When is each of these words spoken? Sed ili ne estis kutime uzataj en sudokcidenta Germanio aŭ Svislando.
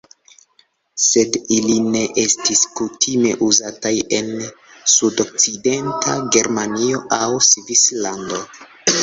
Sed 1.07 1.35
ili 1.57 1.75
ne 1.95 2.01
estis 2.21 2.61
kutime 2.79 3.33
uzataj 3.49 3.93
en 4.21 4.33
sudokcidenta 4.95 6.17
Germanio 6.39 7.05
aŭ 7.21 7.31
Svislando. 7.51 8.43